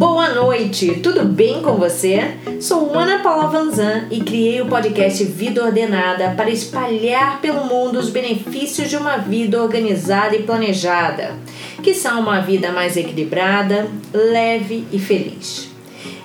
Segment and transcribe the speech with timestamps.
[0.00, 2.34] Boa noite, tudo bem com você?
[2.58, 8.08] Sou Ana Paula Vanzan e criei o podcast Vida Ordenada para espalhar pelo mundo os
[8.08, 11.34] benefícios de uma vida organizada e planejada,
[11.82, 15.70] que são uma vida mais equilibrada, leve e feliz.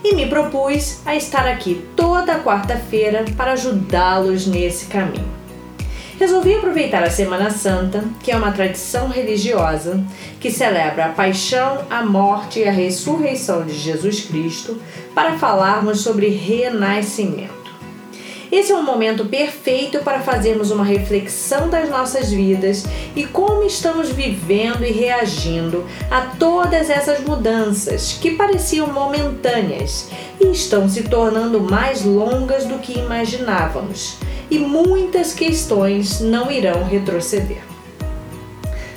[0.01, 5.44] E me propus a estar aqui toda quarta-feira para ajudá-los nesse caminho.
[6.17, 10.01] Resolvi aproveitar a Semana Santa, que é uma tradição religiosa
[10.39, 14.81] que celebra a paixão, a morte e a ressurreição de Jesus Cristo,
[15.13, 17.53] para falarmos sobre renascimento.
[18.49, 24.09] Esse é um momento perfeito para fazermos uma reflexão das nossas vidas e como estamos
[24.09, 30.09] vivendo e reagindo a todas essas mudanças que pareciam momentâneas
[30.39, 34.17] e estão se tornando mais longas do que imaginávamos
[34.49, 37.63] e muitas questões não irão retroceder.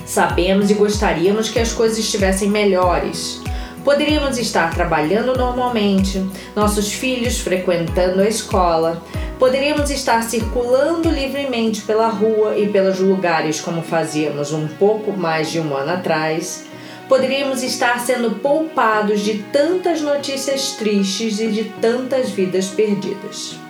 [0.04, 3.42] Sabemos e gostaríamos que as coisas estivessem melhores.
[3.84, 6.24] Poderíamos estar trabalhando normalmente,
[6.56, 9.02] nossos filhos frequentando a escola,
[9.38, 15.60] poderíamos estar circulando livremente pela rua e pelos lugares como fazíamos um pouco mais de
[15.60, 16.64] um ano atrás.
[17.08, 23.67] Poderíamos estar sendo poupados de tantas notícias tristes e de tantas vidas perdidas.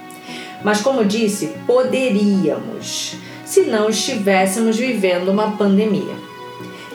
[0.64, 3.14] Mas, como disse, poderíamos,
[3.44, 6.16] se não estivéssemos vivendo uma pandemia.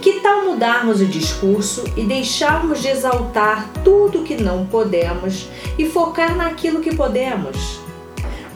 [0.02, 5.47] Que tal mudarmos o discurso e deixarmos de exaltar tudo que não podemos
[5.78, 7.80] e focar naquilo que podemos?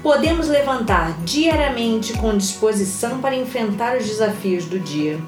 [0.03, 5.19] Podemos levantar diariamente com disposição para enfrentar os desafios do dia.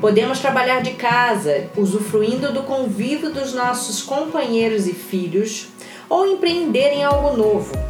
[0.00, 5.68] Podemos trabalhar de casa, usufruindo do convívio dos nossos companheiros e filhos,
[6.08, 7.89] ou empreender em algo novo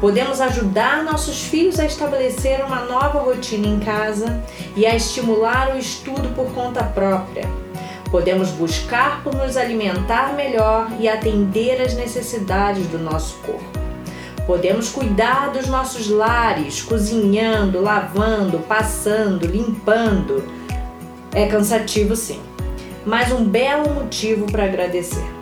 [0.00, 4.40] Podemos ajudar nossos filhos a estabelecer uma nova rotina em casa
[4.76, 7.48] e a estimular o estudo por conta própria.
[8.08, 13.64] Podemos buscar por nos alimentar melhor e atender às necessidades do nosso corpo.
[14.46, 20.44] Podemos cuidar dos nossos lares, cozinhando, lavando, passando, limpando.
[21.34, 22.40] É cansativo, sim,
[23.04, 25.37] mas um belo motivo para agradecer.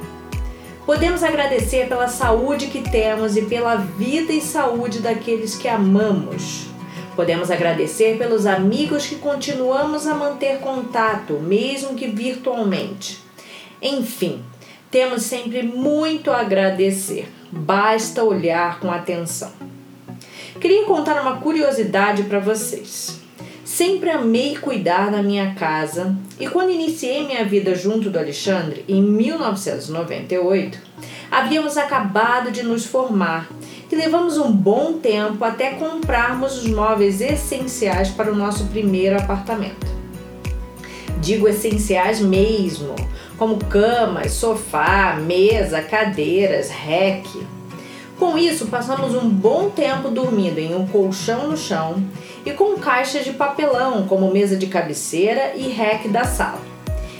[0.86, 6.68] Podemos agradecer pela saúde que temos e pela vida e saúde daqueles que amamos.
[7.16, 13.18] Podemos agradecer pelos amigos que continuamos a manter contato, mesmo que virtualmente.
[13.82, 14.44] Enfim,
[14.88, 19.50] temos sempre muito a agradecer, basta olhar com atenção.
[20.60, 23.15] Queria contar uma curiosidade para vocês.
[23.76, 29.02] Sempre amei cuidar da minha casa e quando iniciei minha vida junto do Alexandre, em
[29.02, 30.78] 1998,
[31.30, 33.46] havíamos acabado de nos formar
[33.92, 39.86] e levamos um bom tempo até comprarmos os móveis essenciais para o nosso primeiro apartamento.
[41.20, 42.96] Digo essenciais mesmo,
[43.36, 47.26] como camas, sofá, mesa, cadeiras, rec.
[48.18, 52.02] Com isso, passamos um bom tempo dormindo em um colchão no chão
[52.46, 56.60] e com caixas de papelão, como mesa de cabeceira e rec da sala.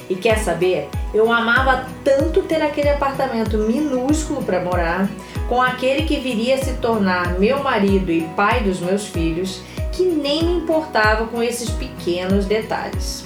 [0.09, 0.89] E quer saber?
[1.13, 5.07] Eu amava tanto ter aquele apartamento minúsculo para morar,
[5.51, 9.61] com aquele que viria a se tornar meu marido e pai dos meus filhos,
[9.93, 13.25] que nem me importava com esses pequenos detalhes.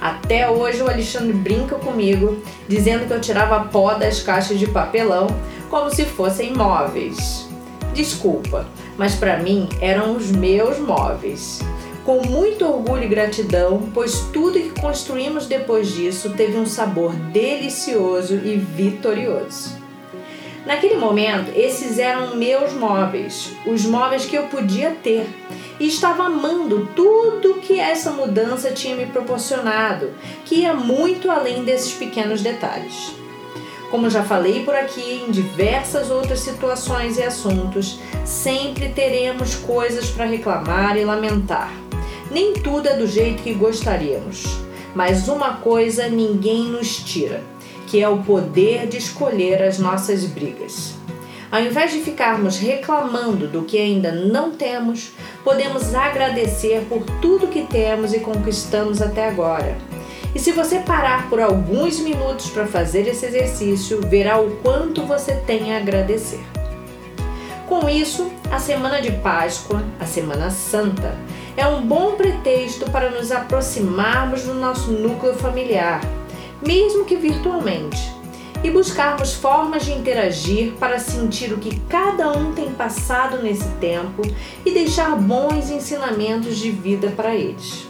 [0.00, 5.26] Até hoje o Alexandre brinca comigo, dizendo que eu tirava pó das caixas de papelão
[5.70, 7.48] como se fossem móveis.
[7.94, 8.66] Desculpa,
[8.98, 11.60] mas para mim eram os meus móveis.
[12.04, 18.34] Com muito orgulho e gratidão, pois tudo que construímos depois disso teve um sabor delicioso
[18.34, 19.78] e vitorioso.
[20.66, 25.26] Naquele momento, esses eram meus móveis, os móveis que eu podia ter,
[25.78, 30.10] e estava amando tudo que essa mudança tinha me proporcionado,
[30.44, 33.19] que ia muito além desses pequenos detalhes.
[33.90, 40.26] Como já falei por aqui em diversas outras situações e assuntos, sempre teremos coisas para
[40.26, 41.72] reclamar e lamentar.
[42.30, 44.44] Nem tudo é do jeito que gostaríamos,
[44.94, 47.42] mas uma coisa ninguém nos tira,
[47.88, 50.94] que é o poder de escolher as nossas brigas.
[51.50, 55.10] Ao invés de ficarmos reclamando do que ainda não temos,
[55.42, 59.76] podemos agradecer por tudo que temos e conquistamos até agora
[60.34, 65.34] e se você parar por alguns minutos para fazer esse exercício, verá o quanto você
[65.34, 66.40] tem a agradecer.
[67.68, 71.16] Com isso, a semana de Páscoa, a Semana Santa,
[71.56, 76.00] é um bom pretexto para nos aproximarmos do nosso núcleo familiar,
[76.64, 78.12] mesmo que virtualmente,
[78.62, 84.22] e buscarmos formas de interagir para sentir o que cada um tem passado nesse tempo
[84.64, 87.89] e deixar bons ensinamentos de vida para eles.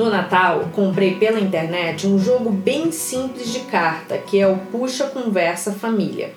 [0.00, 5.04] No Natal, comprei pela internet um jogo bem simples de carta, que é o Puxa
[5.04, 6.32] Conversa Família.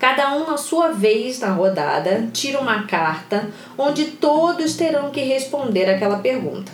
[0.00, 5.88] Cada um, na sua vez, na rodada, tira uma carta onde todos terão que responder
[5.88, 6.72] aquela pergunta.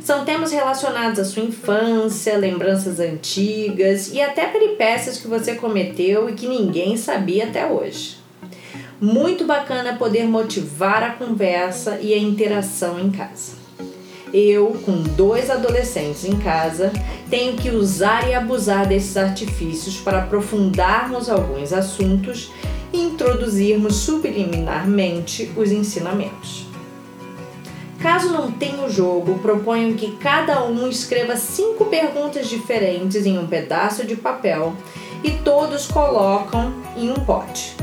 [0.00, 6.32] São temas relacionados à sua infância, lembranças antigas e até peripécias que você cometeu e
[6.32, 8.16] que ninguém sabia até hoje.
[8.98, 13.57] Muito bacana poder motivar a conversa e a interação em casa.
[14.32, 16.92] Eu, com dois adolescentes em casa,
[17.30, 22.50] tenho que usar e abusar desses artifícios para aprofundarmos alguns assuntos
[22.92, 26.66] e introduzirmos subliminarmente os ensinamentos.
[28.00, 33.46] Caso não tenha o jogo, proponho que cada um escreva cinco perguntas diferentes em um
[33.46, 34.72] pedaço de papel
[35.24, 37.74] e todos colocam em um pote.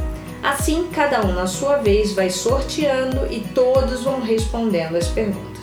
[0.42, 5.55] Assim, cada um na sua vez vai sorteando e todos vão respondendo as perguntas.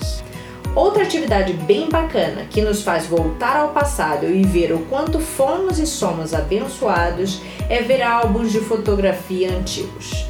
[0.75, 5.79] Outra atividade bem bacana que nos faz voltar ao passado e ver o quanto fomos
[5.79, 10.27] e somos abençoados é ver álbuns de fotografia antigos.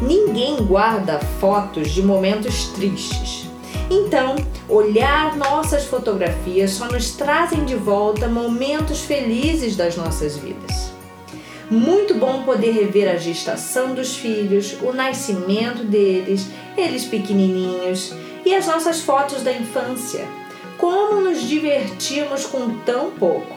[0.00, 3.46] Ninguém guarda fotos de momentos tristes.
[3.90, 4.36] Então,
[4.66, 10.90] olhar nossas fotografias só nos trazem de volta momentos felizes das nossas vidas.
[11.70, 18.66] Muito bom poder rever a gestação dos filhos, o nascimento deles, eles pequenininhos e as
[18.66, 20.26] nossas fotos da infância.
[20.78, 23.56] Como nos divertimos com tão pouco.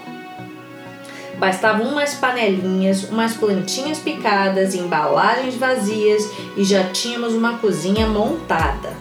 [1.37, 8.93] Bastavam umas panelinhas, umas plantinhas picadas, embalagens vazias e já tínhamos uma cozinha montada.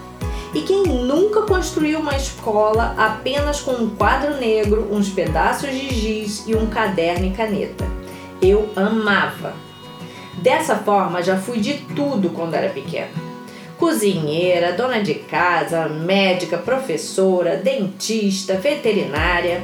[0.55, 6.45] E quem nunca construiu uma escola apenas com um quadro negro, uns pedaços de giz
[6.47, 7.85] e um caderno e caneta?
[8.47, 9.55] eu amava.
[10.35, 13.34] Dessa forma, já fui de tudo quando era pequena.
[13.79, 19.63] Cozinheira, dona de casa, médica, professora, dentista, veterinária.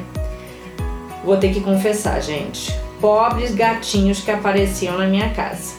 [1.25, 2.75] Vou ter que confessar, gente.
[3.01, 5.75] Pobres gatinhos que apareciam na minha casa.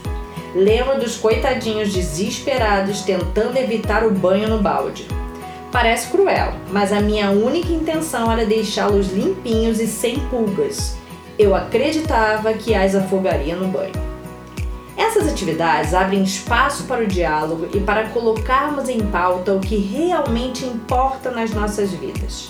[0.56, 5.06] Lembro dos coitadinhos desesperados tentando evitar o banho no balde.
[5.72, 11.00] Parece cruel, mas a minha única intenção era deixá-los limpinhos e sem pulgas
[11.42, 14.11] eu acreditava que as afogaria no banho.
[15.22, 20.66] Essas atividades abrem espaço para o diálogo e para colocarmos em pauta o que realmente
[20.66, 22.50] importa nas nossas vidas.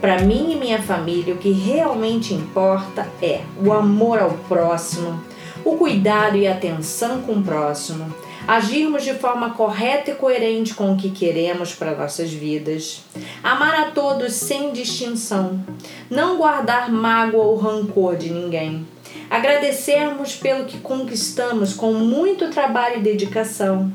[0.00, 5.20] Para mim e minha família, o que realmente importa é o amor ao próximo,
[5.64, 8.14] o cuidado e atenção com o próximo,
[8.46, 13.02] agirmos de forma correta e coerente com o que queremos para nossas vidas,
[13.42, 15.60] amar a todos sem distinção,
[16.08, 18.86] não guardar mágoa ou rancor de ninguém,
[19.30, 23.92] agradecermos pelo que conquistamos com muito trabalho e dedicação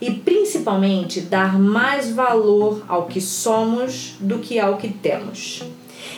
[0.00, 5.62] e principalmente dar mais valor ao que somos do que ao que temos.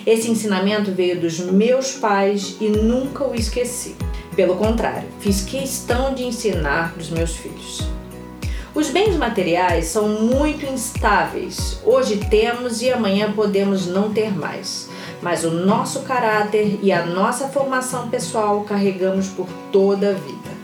[0.06, 3.96] Esse ensinamento veio dos meus pais e nunca o esqueci.
[4.34, 7.82] Pelo contrário, fiz questão de ensinar os meus filhos.
[8.74, 11.80] Os bens materiais são muito instáveis.
[11.82, 14.90] Hoje temos e amanhã podemos não ter mais.
[15.22, 20.56] Mas o nosso caráter e a nossa formação pessoal carregamos por toda a vida.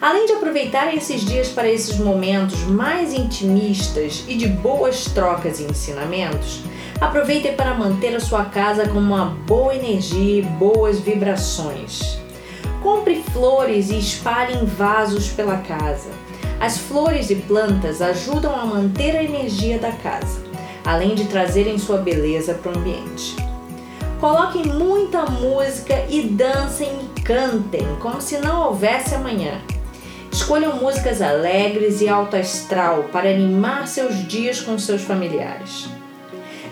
[0.00, 5.64] Além de aproveitar esses dias para esses momentos mais intimistas e de boas trocas e
[5.64, 6.62] ensinamentos,
[7.00, 12.18] aproveite para manter a sua casa com uma boa energia e boas vibrações.
[12.80, 16.10] Compre flores e espalhe em vasos pela casa.
[16.60, 20.47] As flores e plantas ajudam a manter a energia da casa,
[20.88, 23.36] além de trazerem sua beleza para o ambiente.
[24.18, 29.60] Coloquem muita música e dancem e cantem como se não houvesse amanhã.
[30.32, 35.88] Escolham músicas alegres e alto astral para animar seus dias com seus familiares.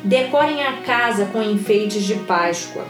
[0.03, 2.85] Decorem a casa com enfeites de Páscoa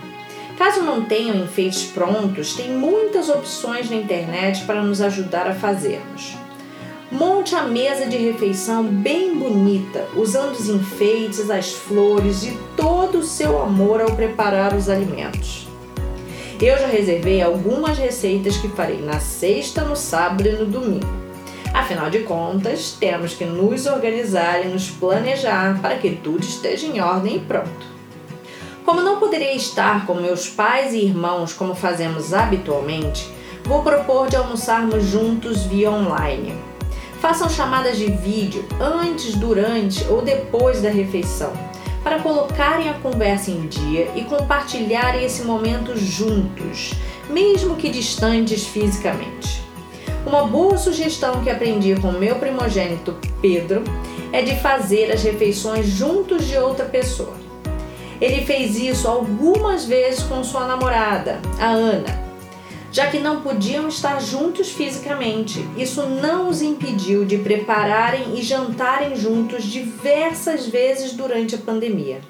[0.57, 6.35] Caso não tenham enfeites prontos, tem muitas opções na internet para nos ajudar a fazermos.
[7.11, 13.23] Monte a mesa de refeição bem bonita, usando os enfeites, as flores e todo o
[13.23, 15.69] seu amor ao preparar os alimentos.
[16.61, 21.07] Eu já reservei algumas receitas que farei na sexta, no sábado e no domingo.
[21.73, 27.01] Afinal de contas, temos que nos organizar e nos planejar para que tudo esteja em
[27.01, 27.87] ordem e pronto.
[28.85, 33.31] Como não poderei estar com meus pais e irmãos como fazemos habitualmente,
[33.65, 36.76] vou propor de almoçarmos juntos via online.
[37.21, 41.53] Façam chamadas de vídeo antes, durante ou depois da refeição,
[42.05, 46.93] para colocarem a conversa em dia e compartilharem esse momento juntos,
[47.29, 49.63] mesmo que distantes fisicamente.
[50.27, 53.83] Uma boa sugestão que aprendi com meu primogênito Pedro
[54.33, 57.35] é de fazer as refeições juntos de outra pessoa.
[58.21, 62.26] Ele fez isso algumas vezes com sua namorada, a Ana.
[62.97, 69.15] Já que não podiam estar juntos fisicamente, isso não os impediu de prepararem e jantarem
[69.15, 72.21] juntos diversas vezes durante a pandemia.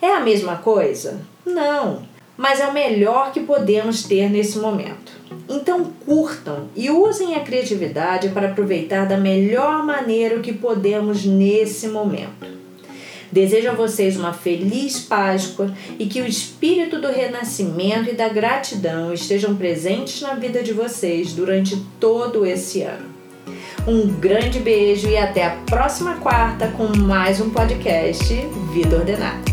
[0.00, 1.20] É a mesma coisa?
[1.44, 2.04] Não,
[2.36, 5.10] mas é o melhor que podemos ter nesse momento.
[5.48, 11.88] Então curtam e usem a criatividade para aproveitar da melhor maneira o que podemos nesse
[11.88, 12.59] momento.
[13.32, 19.12] Desejo a vocês uma feliz Páscoa e que o espírito do renascimento e da gratidão
[19.12, 23.08] estejam presentes na vida de vocês durante todo esse ano.
[23.86, 28.34] Um grande beijo e até a próxima quarta com mais um podcast
[28.72, 29.49] Vida Ordenada.